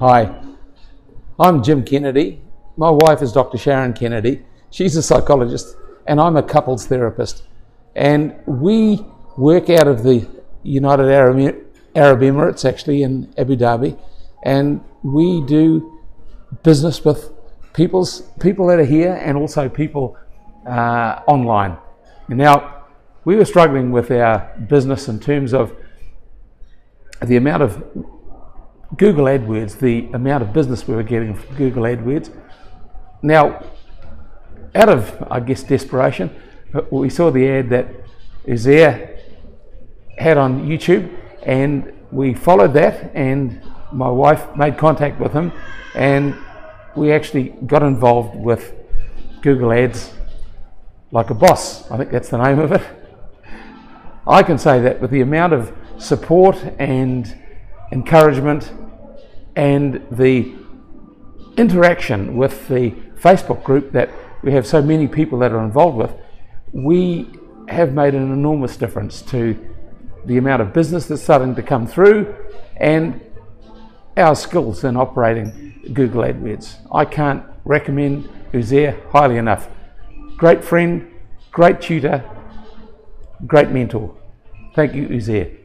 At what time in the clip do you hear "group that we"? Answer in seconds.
63.64-64.52